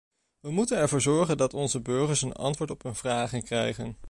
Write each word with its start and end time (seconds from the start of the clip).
We 0.39 0.51
moeten 0.51 0.77
ervoor 0.77 1.01
zorgen 1.01 1.37
dat 1.37 1.53
onze 1.53 1.81
burgers 1.81 2.21
een 2.21 2.33
antwoord 2.33 2.71
op 2.71 2.83
hun 2.83 2.95
vragen 2.95 3.43
krijgen. 3.43 3.97